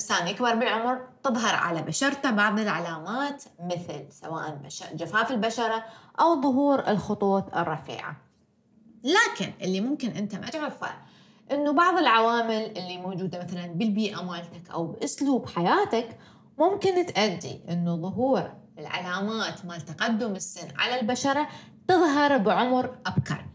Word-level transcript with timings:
الإنسان 0.00 0.28
يكبر 0.28 0.54
بالعمر 0.54 1.00
تظهر 1.22 1.54
على 1.54 1.82
بشرته 1.82 2.30
بعض 2.30 2.58
العلامات 2.58 3.44
مثل 3.60 4.06
سواء 4.10 4.60
جفاف 4.94 5.30
البشرة 5.30 5.84
أو 6.20 6.42
ظهور 6.42 6.88
الخطوط 6.88 7.56
الرفيعة. 7.56 8.16
لكن 9.04 9.52
اللي 9.62 9.80
ممكن 9.80 10.10
أنت 10.10 10.34
ما 10.34 10.46
تعرفه 10.46 10.90
إنه 11.52 11.72
بعض 11.72 11.98
العوامل 11.98 12.78
اللي 12.78 12.98
موجودة 12.98 13.38
مثلا 13.44 13.66
بالبيئة 13.66 14.22
مالتك 14.22 14.70
أو 14.70 14.86
بأسلوب 14.86 15.48
حياتك 15.48 16.18
ممكن 16.58 17.06
تؤدي 17.06 17.60
إنه 17.68 17.96
ظهور 17.96 18.52
العلامات 18.78 19.64
مال 19.64 19.80
تقدم 19.80 20.32
السن 20.32 20.68
على 20.78 21.00
البشرة 21.00 21.48
تظهر 21.88 22.38
بعمر 22.38 22.98
أبكر. 23.06 23.46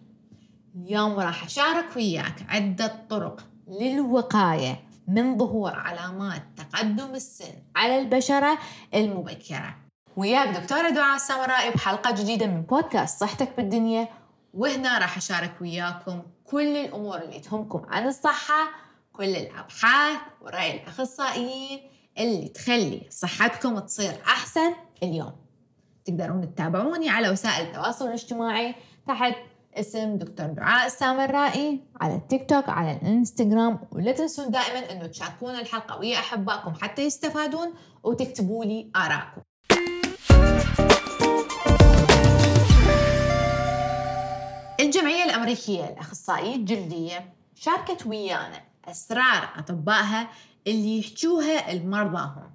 اليوم 0.75 1.19
راح 1.19 1.45
أشارك 1.45 1.95
وياك 1.95 2.45
عدة 2.49 2.95
طرق 3.09 3.43
للوقاية 3.67 4.84
من 5.07 5.37
ظهور 5.37 5.75
علامات 5.75 6.43
تقدم 6.57 7.15
السن 7.15 7.53
على 7.75 7.99
البشرة 7.99 8.57
المبكرة. 8.93 9.75
وياك 10.17 10.57
دكتورة 10.57 10.89
دعاء 10.89 11.15
السمرائي 11.15 11.71
بحلقة 11.71 12.11
جديدة 12.11 12.47
من 12.47 12.61
بودكاست 12.61 13.19
صحتك 13.19 13.57
بالدنيا. 13.57 14.07
وهنا 14.53 14.97
راح 14.97 15.17
أشارك 15.17 15.53
وياكم 15.61 16.21
كل 16.43 16.77
الأمور 16.77 17.21
اللي 17.21 17.39
تهمكم 17.39 17.85
عن 17.89 18.07
الصحة 18.07 18.69
كل 19.13 19.35
الأبحاث 19.35 20.17
ورأي 20.41 20.81
الأخصائيين 20.81 21.79
اللي 22.17 22.47
تخلي 22.47 23.07
صحتكم 23.09 23.79
تصير 23.79 24.13
أحسن 24.27 24.73
اليوم. 25.03 25.35
تقدرون 26.05 26.55
تتابعوني 26.55 27.09
على 27.09 27.29
وسائل 27.29 27.67
التواصل 27.67 28.07
الاجتماعي 28.07 28.75
تحت 29.07 29.35
اسم 29.75 30.17
دكتور 30.17 30.47
دعاء 30.47 30.85
السامرائي 30.85 31.81
على 32.01 32.15
التيك 32.15 32.49
توك 32.49 32.69
على 32.69 32.91
الانستغرام. 32.91 33.79
ولا 33.91 34.11
تنسون 34.11 34.51
دائما 34.51 34.91
إنه 34.91 35.07
تشاركون 35.07 35.55
الحلقة. 35.55 35.99
ويا 35.99 36.19
أحبائكم 36.19 36.73
حتى 36.81 37.01
يستفادون 37.01 37.73
وتكتبوا 38.03 38.65
لي 38.65 38.91
آرائكم. 38.95 39.41
الجمعية 44.79 45.23
الأمريكية 45.23 45.85
لأخصائية 45.85 46.55
الجلدية 46.55 47.33
شاركت 47.55 48.05
ويانا 48.05 48.61
أسرار 48.85 49.49
أطبائها 49.57 50.27
اللي 50.67 50.99
يحجوها 50.99 51.73
لمرضاهم 51.73 52.51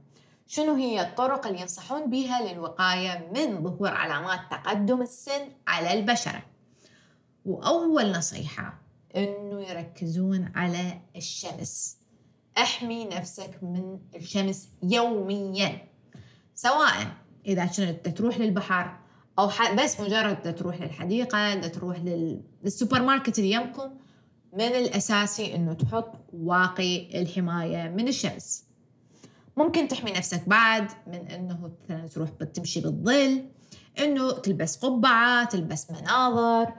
شنو 0.47 0.75
هي 0.75 1.01
الطرق 1.01 1.47
اللي 1.47 1.61
ينصحون 1.61 2.11
بها 2.11 2.53
للوقاية 2.53 3.31
من 3.35 3.63
ظهور 3.65 3.89
علامات 3.89 4.41
تقدم 4.51 5.03
السن 5.03 5.49
على 5.69 5.93
البشرة؟ 5.93 6.50
وأول 7.47 8.13
نصيحة 8.13 8.81
إنه 9.17 9.61
يركزون 9.61 10.53
على 10.55 11.01
الشمس. 11.17 11.97
أحمي 12.59 13.05
نفسك 13.05 13.59
من 13.63 13.99
الشمس 14.17 14.69
يوميا 14.83 15.89
سواء 16.55 17.17
إذا 17.47 17.67
كنت 17.67 18.09
تروح 18.09 18.39
للبحر 18.39 18.99
أو 19.39 19.51
بس 19.79 20.01
مجرد 20.01 20.55
تروح 20.55 20.81
للحديقة 20.81 21.55
تروح 21.55 21.99
للسوبر 22.63 23.03
ماركت 23.03 23.39
اللي 23.39 23.51
يمكم 23.51 23.91
من 24.53 24.61
الأساسي 24.61 25.55
إنه 25.55 25.73
تحط 25.73 26.13
واقي 26.33 27.23
الحماية 27.23 27.89
من 27.89 28.09
الشمس. 28.09 28.65
ممكن 29.57 29.89
تحمي 29.89 30.11
نفسك 30.11 30.49
بعد 30.49 30.91
من 31.07 31.15
إنه 31.15 31.71
مثلا 31.89 32.07
تروح 32.07 32.31
تمشي 32.31 32.81
بالظل 32.81 33.45
إنه 33.99 34.33
تلبس 34.33 34.77
قبعة 34.77 35.45
تلبس 35.45 35.91
مناظر 35.91 36.73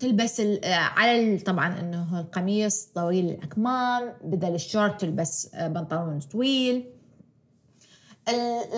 تلبس 0.00 0.42
على 0.64 1.38
طبعا 1.38 1.80
إنه 1.80 2.20
القميص 2.20 2.84
طويل 2.84 3.24
الأكمام 3.30 4.12
بدل 4.24 4.54
الشورت 4.54 5.00
تلبس 5.00 5.54
آه، 5.54 5.68
بنطلون 5.68 6.20
طويل. 6.20 6.84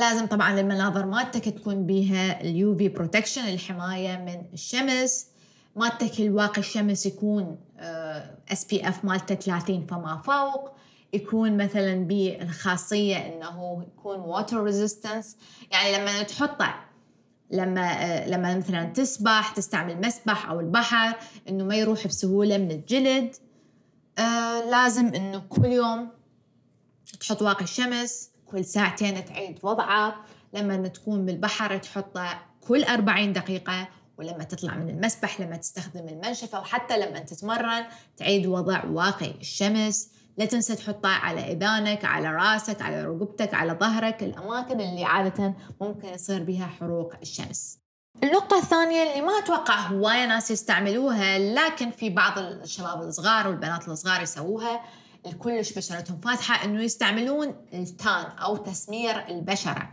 لازم 0.01 0.27
طبعا 0.27 0.61
النظارة 0.61 1.07
مالتك 1.07 1.45
تكون 1.49 1.87
بيها 1.87 2.41
ال 2.41 2.77
UV 2.77 2.89
protection 2.89 3.43
الحماية 3.49 4.17
من 4.17 4.43
الشمس. 4.53 5.27
مالتك 5.77 6.21
الواقي 6.21 6.59
الشمس 6.61 7.07
يكون 7.07 7.57
SPF 8.53 9.05
مالته 9.05 9.35
30 9.35 9.87
فما 9.87 10.23
فوق. 10.25 10.71
يكون 11.13 11.57
مثلا 11.57 11.95
بالخاصيه 11.95 13.17
إنه 13.17 13.87
يكون 13.87 14.21
water 14.21 14.63
resistance 14.63 15.37
يعني 15.71 15.99
لما 15.99 16.23
تحطه 16.23 16.75
لما 17.55 18.25
لما 18.27 18.57
مثلا 18.57 18.85
تسبح 18.85 19.53
تستعمل 19.57 20.01
مسبح 20.07 20.49
أو 20.49 20.61
البحر 20.61 21.17
إنه 21.49 21.65
ما 21.65 21.77
يروح 21.77 22.07
بسهولة 22.07 22.59
من 22.59 22.71
الجلد 22.71 23.35
آه 24.19 24.71
لازم 24.71 25.07
إنه 25.15 25.39
كل 25.49 25.65
يوم 25.65 26.09
تحط 27.21 27.43
واقي 27.43 27.65
الشمس 27.65 28.31
كل 28.47 28.65
ساعتين 28.65 29.25
تعيد 29.25 29.59
وضعه 29.63 30.25
لما 30.53 30.89
تكون 30.89 31.27
بالبحر 31.27 31.79
تحطه 31.79 32.43
كل 32.61 32.85
40 32.85 33.33
دقيقة 33.33 33.89
ولما 34.19 34.45
تطلع 34.45 34.75
من 34.75 34.89
المسبح 34.91 35.41
لما 35.41 35.57
تستخدم 35.57 36.09
المنشفة 36.09 36.61
وحتى 36.61 36.99
لما 36.99 37.19
تتمرن 37.19 37.85
تعيد 38.17 38.47
وضع 38.47 38.85
واقي 38.85 39.31
الشمس. 39.41 40.11
لا 40.37 40.45
تنسى 40.45 40.75
تحطها 40.75 41.11
على 41.11 41.53
إذانك 41.53 42.05
على 42.05 42.29
راسك 42.29 42.83
على 42.83 43.05
رقبتك 43.05 43.55
على 43.55 43.73
ظهرك. 43.73 44.23
الأماكن 44.23 44.81
اللي 44.81 45.05
عادة 45.05 45.55
ممكن 45.81 46.09
يصير 46.09 46.43
بها 46.43 46.67
حروق 46.67 47.15
الشمس. 47.23 47.79
النقطة 48.23 48.59
الثانية 48.59 49.03
اللي 49.03 49.27
ما 49.27 49.39
أتوقع 49.39 49.81
هواية 49.81 50.27
ناس 50.27 50.51
يستعملوها 50.51 51.39
لكن 51.39 51.91
في 51.91 52.11
بعض 52.11 52.39
الشباب 52.39 53.03
الصغار 53.03 53.49
والبنات 53.49 53.89
الصغار 53.89 54.23
يسووها 54.23 54.81
الكلش 55.27 55.73
بشرتهم 55.73 56.21
فاتحة 56.21 56.65
إنه 56.65 56.83
يستعملون 56.83 57.55
التان 57.75 58.25
أو 58.25 58.57
تسمير 58.57 59.29
البشرة. 59.29 59.91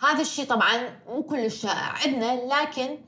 هذا 0.00 0.20
الشيء 0.20 0.46
طبعا 0.46 0.98
مو 1.08 1.22
كلش 1.22 1.54
شائع 1.54 1.94
عندنا 2.06 2.40
لكن 2.54 2.98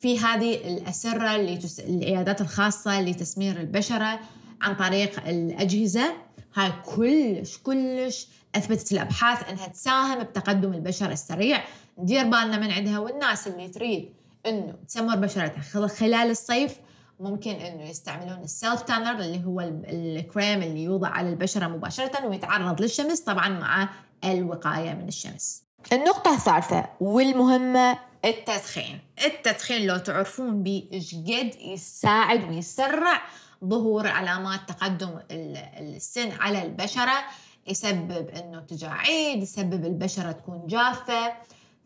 في 0.00 0.18
هذه 0.18 0.54
الأسرة 0.54 1.36
اللي 1.36 1.56
تس... 1.56 1.80
العيادات 1.80 2.40
الخاصة 2.40 3.00
لتسمير 3.00 3.60
البشرة 3.60 4.20
عن 4.62 4.74
طريق 4.74 5.28
الأجهزة. 5.28 6.12
هاي 6.54 6.72
كلش 6.96 7.58
كلش 7.58 8.28
أثبتت 8.54 8.92
الأبحاث 8.92 9.48
أنها 9.48 9.66
تساهم 9.66 10.22
بتقدم 10.22 10.72
البشرة 10.74 11.12
السريع. 11.12 11.64
ندير 11.98 12.22
بالنا 12.22 12.58
من 12.58 12.70
عندها 12.70 12.98
والناس 12.98 13.46
اللي 13.46 13.68
تريد 13.68 14.12
أنه 14.46 14.74
تسمر 14.88 15.16
بشرتها. 15.16 15.88
خلال 15.88 16.30
الصيف 16.30 16.76
ممكن 17.20 17.50
إنه 17.50 17.90
يستعملون 17.90 18.44
السيلف 18.44 18.82
تانر 18.82 19.20
اللي 19.20 19.44
هو 19.44 19.60
الكريم 19.60 20.62
اللي 20.62 20.82
يوضع 20.82 21.08
على 21.08 21.28
البشرة 21.28 21.66
مباشرة 21.66 22.26
ويتعرض 22.26 22.80
للشمس 22.80 23.20
طبعا 23.20 23.48
مع 23.48 23.88
الوقاية 24.24 24.94
من 24.94 25.08
الشمس. 25.08 25.62
النقطة 25.92 26.34
الثالثة 26.34 26.84
والمهمة 27.00 27.98
التدخين، 28.24 28.98
التدخين 29.24 29.86
لو 29.86 29.96
تعرفون 29.96 30.64
إيش 30.92 31.14
قد 31.14 31.54
يساعد 31.60 32.48
ويسرع 32.48 33.22
ظهور 33.64 34.08
علامات 34.08 34.60
تقدم 34.68 35.18
السن 35.30 36.32
على 36.32 36.62
البشرة 36.62 37.24
يسبب 37.66 38.28
إنه 38.28 38.60
تجاعيد 38.60 39.42
يسبب 39.42 39.84
البشرة 39.84 40.32
تكون 40.32 40.66
جافة. 40.66 41.32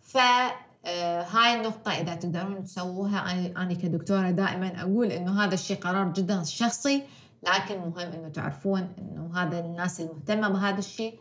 ف 0.00 0.19
آه، 0.87 1.55
النقطة 1.55 1.91
إذا 1.93 2.15
تقدرون 2.15 2.65
تسووها 2.65 3.33
أنا 3.56 3.75
كدكتورة 3.75 4.31
دائما 4.31 4.83
أقول 4.83 5.12
إنه 5.12 5.44
هذا 5.44 5.55
الشيء 5.55 5.77
قرار 5.77 6.12
جدا 6.12 6.43
شخصي 6.43 7.03
لكن 7.43 7.78
مهم 7.78 8.12
إنه 8.12 8.28
تعرفون 8.28 8.93
إنه 8.99 9.31
هذا 9.34 9.60
الناس 9.60 10.00
المهتمة 10.00 10.49
بهذا 10.49 10.78
الشيء 10.78 11.19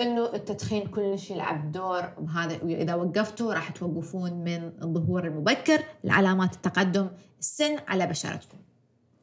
إنه 0.00 0.34
التدخين 0.34 0.86
كلش 0.86 1.30
يلعب 1.30 1.72
دور 1.72 2.02
بهذا. 2.18 2.64
وإذا 2.64 2.94
وقفتوا 2.94 3.54
راح 3.54 3.70
توقفون 3.70 4.32
من 4.32 4.72
الظهور 4.82 5.26
المبكر 5.26 5.82
لعلامات 6.04 6.54
التقدم 6.54 7.08
السن 7.40 7.78
على 7.88 8.06
بشرتكم. 8.06 8.58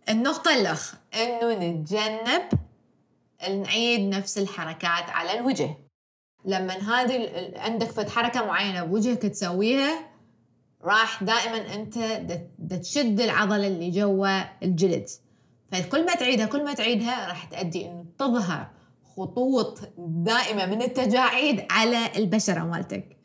النقطة 0.10 0.54
الأخ 0.54 0.96
إنه 1.14 1.54
نتجنب 1.54 2.42
نعيد 3.50 4.16
نفس 4.16 4.38
الحركات 4.38 5.10
على 5.10 5.40
الوجه. 5.40 5.78
لما 6.46 6.74
هذه 6.74 7.30
عندك 7.56 7.88
فد 7.92 8.10
حركة 8.10 8.46
معينة 8.46 8.84
بوجهك 8.84 9.22
تسويها 9.22 10.10
راح 10.82 11.24
دائما 11.24 11.74
أنت 11.74 12.00
تشد 12.82 13.22
العضلة 13.22 13.68
اللي 13.68 13.90
جوا 13.90 14.64
الجلد. 14.64 15.10
فكل 15.72 16.06
ما 16.06 16.16
تعيدها 16.16 16.46
كل 16.46 16.64
ما 16.64 16.74
تعيدها 16.74 17.28
راح 17.28 17.46
تؤدي 17.46 17.86
إنه 17.86 18.06
تظهر 18.20 18.68
خطوط 19.18 19.80
دائمة 19.98 20.66
من 20.66 20.82
التجاعيد 20.82 21.66
على 21.70 22.12
البشرة 22.16 22.60
مالتك. 22.60 23.18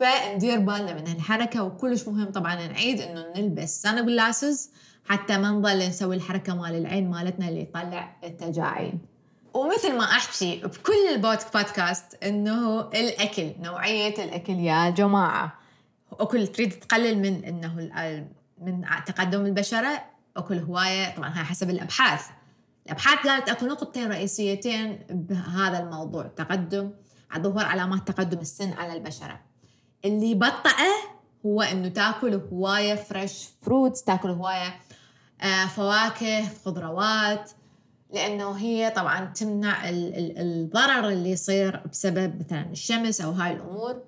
فندير 0.00 0.58
بالنا 0.58 0.94
من 0.94 1.08
هالحركة 1.08 1.62
وكلش 1.62 2.08
مهم 2.08 2.32
طبعا 2.32 2.54
نعيد 2.54 3.00
إنه 3.00 3.26
نلبس 3.36 3.82
سان 3.82 4.06
جلاسز 4.06 4.70
حتى 5.08 5.38
ما 5.38 5.48
نظل 5.50 5.78
نسوي 5.88 6.16
الحركة 6.16 6.54
مال 6.54 6.74
العين 6.74 7.10
مالتنا 7.10 7.48
اللي 7.48 7.62
يطلع 7.62 8.16
التجاعيد. 8.24 8.98
ومثل 9.54 9.96
ما 9.98 10.04
أحكي 10.04 10.56
بكل 10.56 10.92
البودكاست 11.14 12.24
إنه 12.24 12.80
الأكل 12.80 13.52
نوعية 13.60 14.24
الأكل 14.24 14.52
يا 14.52 14.90
جماعة. 14.90 15.54
اكل 16.12 16.46
تريد 16.46 16.72
تقلل 16.72 17.18
من 17.18 17.44
إنه 17.44 17.74
من 18.58 18.84
تقدم 19.06 19.46
البشرة 19.46 20.04
أكل 20.36 20.58
هواية 20.58 21.14
طبعا 21.16 21.28
هاي 21.28 21.44
حسب 21.44 21.70
الأبحاث. 21.70 22.26
الأبحاث 22.86 23.26
قالت 23.26 23.48
أكو 23.48 23.66
نقطتين 23.66 24.10
رئيسيتين 24.10 24.98
بهذا 25.10 25.78
الموضوع 25.78 26.22
تقدم 26.22 26.90
ظهور 27.38 27.64
علامات 27.64 28.08
تقدم 28.08 28.38
السن 28.38 28.72
على 28.72 28.92
البشرة. 28.92 29.49
اللي 30.04 30.34
بطأه 30.34 31.10
هو 31.46 31.62
إنه 31.62 31.88
تاكل 31.88 32.34
هواية 32.52 32.94
fresh 32.94 33.48
fruits 33.60 34.04
تاكل 34.04 34.28
هواية 34.28 34.80
آه، 35.40 35.66
فواكه 35.66 36.48
خضروات 36.64 37.50
لأنه 38.12 38.52
هي 38.52 38.90
طبعا 38.90 39.24
تمنع 39.24 39.88
الضرر 39.88 41.08
اللي 41.08 41.30
يصير 41.30 41.82
بسبب 41.86 42.40
مثلا 42.40 42.70
الشمس 42.70 43.20
أو 43.20 43.30
هاي 43.30 43.52
الأمور. 43.52 44.02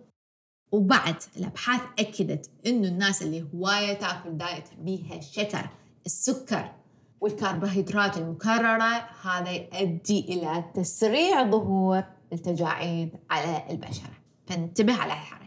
وبعد 0.72 1.16
الأبحاث 1.36 1.80
أكدت 1.98 2.50
إنه 2.66 2.88
الناس 2.88 3.22
اللي 3.22 3.46
هواية 3.54 3.92
تاكل 3.92 4.36
diet 4.36 4.64
بيها 4.78 5.18
ال 5.18 5.27
sugar 5.27 5.68
السكر 6.06 6.72
والكربوهيدرات 7.20 8.16
المكررة 8.18 9.08
هذا 9.22 9.50
يؤدي 9.50 10.20
إلى 10.20 10.64
تسريع 10.74 11.50
ظهور 11.50 12.04
التجاعيد 12.32 13.10
على 13.30 13.64
البشرة. 13.70 14.12
فانتبه 14.46 14.94
على 14.94 15.12
الحركة. 15.12 15.41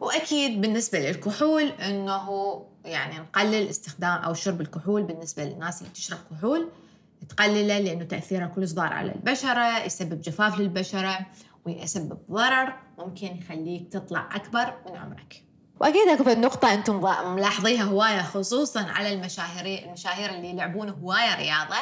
وأكيد 0.00 0.60
بالنسبة 0.60 0.98
للكحول 0.98 1.62
إنه 1.62 2.56
يعني 2.84 3.18
نقلل 3.18 3.68
استخدام 3.68 4.18
أو 4.18 4.34
شرب 4.34 4.60
الكحول 4.60 5.02
بالنسبة 5.02 5.44
للناس 5.44 5.82
اللي 5.82 5.92
تشرب 5.92 6.18
كحول 6.30 6.68
تقلله 7.28 7.78
لأنه 7.78 8.04
تأثيره 8.04 8.46
كلش 8.46 8.72
ضار 8.72 8.92
على 8.92 9.12
البشرة 9.12 9.84
يسبب 9.84 10.20
جفاف 10.20 10.58
للبشرة 10.58 11.18
ويسبب 11.66 12.18
ضرر 12.30 12.74
ممكن 12.98 13.26
يخليك 13.26 13.92
تطلع 13.92 14.28
أكبر 14.32 14.74
من 14.86 14.96
عمرك 14.96 15.44
وأكيد 15.80 16.08
أكو 16.08 16.30
النقطة 16.30 16.74
أنتم 16.74 17.00
ملاحظيها 17.34 17.82
هواية 17.82 18.22
خصوصا 18.22 18.80
على 18.80 19.14
المشاهير 19.14 19.86
المشاهير 19.86 20.30
اللي 20.30 20.50
يلعبون 20.50 20.88
هواية 20.88 21.36
رياضة 21.36 21.76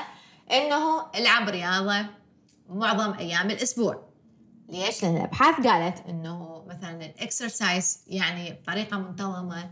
إنه 0.51 1.07
العب 1.15 1.49
رياضة 1.49 2.07
معظم 2.69 3.13
أيام 3.13 3.51
الأسبوع 3.51 4.09
ليش؟ 4.69 5.03
لأن 5.03 5.17
الأبحاث 5.17 5.67
قالت 5.67 6.07
إنه 6.09 6.38
مثلا 7.29 7.47
الاكسرسايز 7.47 8.01
يعني 8.07 8.53
بطريقة 8.53 8.99
منتظمة. 8.99 9.71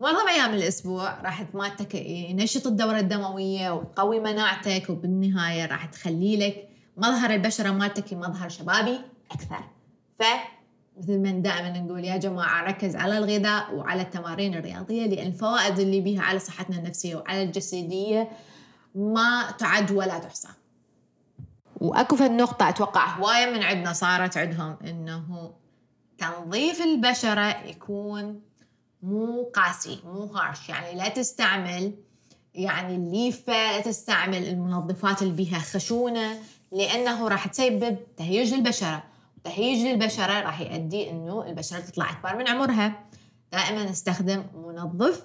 معظم 0.00 0.28
أيام 0.28 0.54
الأسبوع 0.54 1.20
راح 1.20 1.42
تماتك 1.42 1.94
ينشط 1.94 2.66
الدورة 2.66 2.98
الدموية 2.98 3.70
وتقوي 3.70 4.20
مناعتك 4.20 4.90
وبالنهاية 4.90 5.66
راح 5.66 5.84
تخلي 5.84 6.36
لك 6.36 6.68
مظهر 6.96 7.30
البشرة 7.30 7.70
مالتك 7.70 8.12
مظهر 8.12 8.48
شبابي 8.48 9.00
أكثر. 9.30 9.64
ف 10.18 10.22
مثل 10.98 11.22
ما 11.22 11.30
دائما 11.30 11.78
نقول 11.78 12.04
يا 12.04 12.16
جماعة 12.16 12.62
ركز 12.62 12.96
على 12.96 13.18
الغذاء 13.18 13.74
وعلى 13.74 14.02
التمارين 14.02 14.54
الرياضية 14.54 15.06
لأن 15.06 15.26
الفوائد 15.26 15.78
اللي 15.78 16.00
بيها 16.00 16.22
على 16.22 16.38
صحتنا 16.38 16.76
النفسية 16.76 17.16
وعلى 17.16 17.42
الجسدية 17.42 18.30
ما 18.94 19.50
تعد 19.58 19.90
ولا 19.90 20.18
تحصى. 20.18 20.48
وأكو 21.76 22.16
في 22.16 22.26
النقطة 22.26 22.68
أتوقع 22.68 23.16
هواية 23.16 23.46
من 23.46 23.62
عندنا 23.62 23.92
صارت 23.92 24.36
عندهم 24.36 24.76
إنه 24.84 25.52
تنظيف 26.18 26.82
البشرة 26.82 27.66
يكون 27.66 28.40
مو 29.02 29.50
قاسي 29.54 30.00
مو 30.04 30.24
هارش. 30.24 30.68
يعني 30.68 30.98
لا 30.98 31.08
تستعمل 31.08 31.94
يعني 32.54 32.96
الليفة 32.96 33.52
لا 33.52 33.80
تستعمل 33.80 34.48
المنظفات 34.48 35.22
اللي 35.22 35.32
بيها 35.32 35.58
خشونة 35.58 36.38
لأنه 36.72 37.28
راح 37.28 37.46
تسبب 37.46 37.98
تهيج 38.16 38.54
للبشرة. 38.54 39.04
تهيج 39.44 39.86
للبشرة 39.86 40.40
راح 40.40 40.60
يؤدي 40.60 41.10
إنه 41.10 41.46
البشرة 41.46 41.80
تطلع 41.80 42.10
أكبر 42.10 42.36
من 42.36 42.48
عمرها. 42.48 43.04
دائما 43.52 43.84
نستخدم 43.84 44.44
منظف 44.54 45.22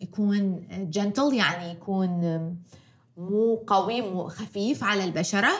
يكون 0.00 0.66
جنتل 0.90 1.34
يعني 1.34 1.70
يكون 1.70 2.20
مو 3.16 3.64
قوي 3.66 4.02
مو 4.02 4.28
خفيف 4.28 4.84
على 4.84 5.04
البشرة. 5.04 5.52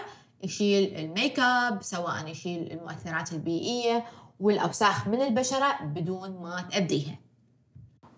يشيل 0.45 0.97
الميك 0.97 1.39
أب 1.39 1.83
سواء 1.83 2.27
يشيل 2.27 2.73
المؤثرات 2.73 3.33
البيئية 3.33 4.05
والأوساخ 4.41 5.09
من 5.09 5.23
البشرة 5.23 5.83
بدون 5.83 6.31
ما 6.43 6.63
تأذيها 6.71 7.19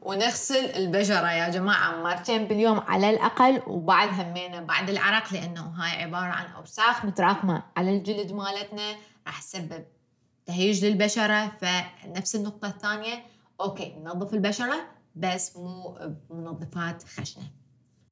ونغسل 0.05 0.65
البشرة 0.65 1.33
يا 1.33 1.49
جماعة 1.49 2.03
مرتين 2.03 2.45
باليوم 2.45 2.79
على 2.81 3.11
الأقل 3.11 3.63
وبعد 3.67 4.09
همينا 4.09 4.61
بعد 4.61 4.91
العرق 4.91 5.33
لأنه 5.33 5.63
هاي 5.63 6.03
عبارة 6.03 6.33
عن 6.33 6.47
أوساخ 6.47 7.05
متراكمة 7.05 7.63
على 7.77 7.97
الجلد 7.97 8.33
مالتنا. 8.33 8.97
راح 9.27 9.41
تسبب 9.41 9.85
تهيج 10.47 10.85
للبشرة 10.85 11.53
فنفس 11.61 12.35
النقطة 12.35 12.69
الثانية. 12.69 13.25
okay 13.61 13.95
ننظف 13.99 14.35
البشرة 14.35 14.77
بس 15.15 15.57
مو 15.57 15.99
بمنظفات 16.31 17.03
خشنة. 17.03 17.45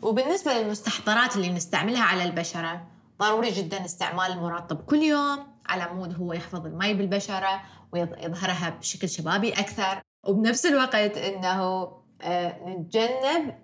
وبالنسبة 0.03 0.53
للمستحضرات 0.53 1.37
اللي 1.37 1.53
نستعملها 1.53 2.03
على 2.03 2.25
البشرة 2.25 2.87
ضروري 3.21 3.51
جدا 3.51 3.85
استعمال 3.85 4.33
المرطب 4.33 4.77
كل 4.77 5.03
يوم. 5.03 5.52
على 5.67 5.95
مود 5.95 6.15
هو 6.15 6.33
يحفظ 6.33 6.67
المي 6.67 6.95
بالبشرة 6.95 7.61
ويظهرها 7.93 8.71
بشكل 8.71 9.09
شبابي 9.09 9.53
أكثر. 9.53 10.03
وبنفس 10.27 10.67
الوقت 10.67 11.17
أنه 11.17 11.89
آه، 12.25 12.69
نتجنب 12.69 13.55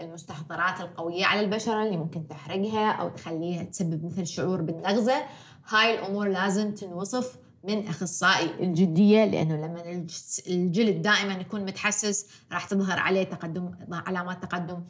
المستحضرات 0.00 0.80
القوية 0.80 1.24
على 1.24 1.40
البشرة 1.40 1.82
اللي 1.82 1.96
ممكن 1.96 2.28
تحرقها 2.28 2.92
أو 2.92 3.08
تخليها 3.08 3.62
تسبب 3.62 4.04
مثل 4.04 4.26
شعور 4.26 4.62
بالنغزة. 4.62 5.22
هاي 5.68 5.98
الأمور 5.98 6.28
لازم 6.28 6.74
تنوصف 6.74 7.36
من 7.64 7.88
أخصائي 7.88 8.50
الجلدية 8.60 9.24
لأنه 9.24 9.56
لما 9.56 10.06
الجلد 10.48 11.02
دائما 11.02 11.32
يكون 11.32 11.60
متحسس 11.64 12.26
راح 12.52 12.64
تظهر 12.64 12.98
عليه 12.98 13.24
تقدم 13.24 13.70
علامات 13.90 14.42
تقدم 14.42 14.84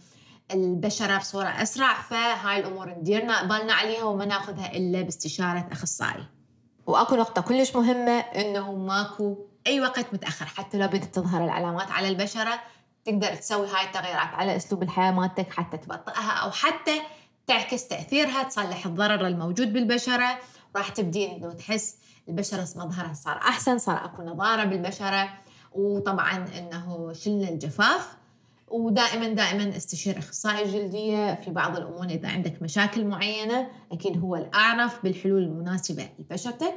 البشرة 0.54 1.18
بصورة 1.18 1.48
أسرع. 1.48 2.02
فهاي 2.02 2.60
الأمور 2.60 2.88
نديرنا 2.90 3.42
بالنا 3.42 3.72
عليها 3.72 4.04
وما 4.04 4.24
ناخذها 4.24 4.76
إلا 4.76 5.02
باستشارة 5.02 5.68
أخصائي. 5.72 6.26
وأكو 6.86 7.16
نقطة 7.16 7.42
كلش 7.42 7.76
مهمة 7.76 8.18
إنه 8.18 8.72
ماكو 8.72 9.36
أي 9.66 9.80
وقت 9.80 10.06
متأخر 10.12 10.46
حتى 10.46 10.78
لو 10.78 10.86
بدت 10.86 11.14
تظهر 11.14 11.44
العلامات 11.44 11.90
على 11.90 12.08
البشرة 12.08 12.60
تقدر 13.04 13.34
تسوي 13.34 13.66
هاي 13.66 13.86
التغييرات 13.86 14.34
على 14.34 14.56
أسلوب 14.56 14.82
الحياة 14.82 15.10
مالتك 15.10 15.52
حتى 15.52 15.76
تبطئها 15.76 16.32
أو 16.32 16.50
حتى 16.50 17.00
تعكس 17.46 17.88
تأثيرها 17.88 18.42
تصلح 18.42 18.86
الضرر 18.86 19.26
الموجود 19.26 19.72
بالبشرة. 19.72 20.38
راح 20.76 20.88
تبدين 20.88 21.30
إنه 21.30 21.52
تحس 21.52 21.96
البشرة 22.28 22.68
مظهرها 22.76 23.14
صار 23.14 23.36
أحسن 23.36 23.78
صار 23.78 24.04
أكو 24.04 24.22
نضارة 24.22 24.64
بالبشرة. 24.64 25.28
وطبعا 25.72 26.46
إنه 26.58 27.12
شلنا 27.12 27.48
الجفاف. 27.48 28.16
ودائما 28.72 29.28
دائما 29.28 29.76
استشير 29.76 30.18
أخصائي 30.18 30.72
جلدية 30.72 31.34
في 31.34 31.50
بعض 31.50 31.76
الأمور 31.76 32.04
إذا 32.04 32.28
عندك 32.28 32.62
مشاكل 32.62 33.04
معينة 33.04 33.68
أكيد 33.92 34.20
هو 34.20 34.36
الأعرف 34.36 35.02
بالحلول 35.02 35.42
المناسبة 35.42 36.08
لبشرتك. 36.18 36.74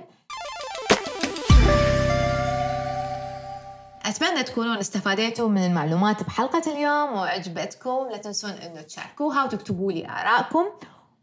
أتمنى 4.06 4.44
تكونون 4.44 4.78
استفاديتوا 4.78 5.50
من 5.50 5.66
المعلومات 5.66 6.24
بحلقة 6.24 6.72
اليوم 6.72 7.14
وعجبتكم 7.14 8.08
لا 8.12 8.18
تنسون 8.18 8.52
أنه 8.52 8.82
تشاركوها 8.82 9.44
وتكتبوا 9.44 9.92
لي 9.92 10.10
آرائكم. 10.10 10.66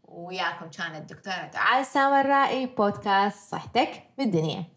وياكم 0.07 0.69
كانت 0.69 1.13
دكتورة 1.13 1.51
دعاء 1.53 1.81
السامرائي 1.81 2.65
بودكاست 2.65 3.51
صحتك 3.51 4.03
بالدنيا. 4.17 4.72